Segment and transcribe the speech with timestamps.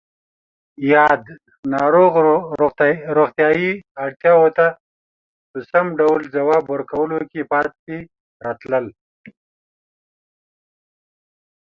[0.93, 1.23] یاد
[1.73, 2.13] ناروغ
[3.17, 3.69] روغتیایی
[4.03, 4.67] اړتیاوو ته
[5.49, 7.97] په سم ډول ځواب ورکولو کې پاتې
[8.45, 8.85] راتلل